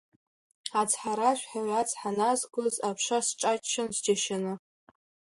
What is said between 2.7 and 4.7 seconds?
аԥша сҿаччон сџьашьаны.